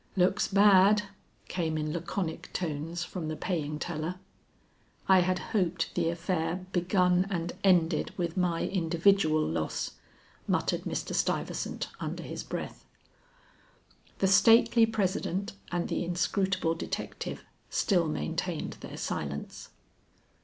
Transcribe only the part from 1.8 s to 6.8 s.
laconic tones from the paying teller. "I had hoped the affair